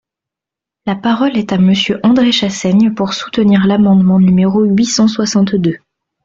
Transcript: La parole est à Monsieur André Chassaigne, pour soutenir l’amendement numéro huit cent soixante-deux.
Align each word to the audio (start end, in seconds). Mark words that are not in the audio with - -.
La 0.87 0.95
parole 0.95 1.37
est 1.37 1.53
à 1.53 1.59
Monsieur 1.59 1.99
André 2.01 2.31
Chassaigne, 2.31 2.91
pour 2.91 3.13
soutenir 3.13 3.67
l’amendement 3.67 4.19
numéro 4.19 4.63
huit 4.63 4.85
cent 4.87 5.07
soixante-deux. 5.07 5.77